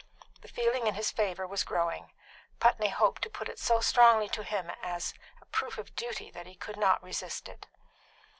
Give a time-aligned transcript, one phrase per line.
[0.41, 2.11] The feeling in his favour was growing.
[2.59, 6.47] Putney hoped to put it so strongly to him as a proof of duty that
[6.47, 7.67] he could not resist it.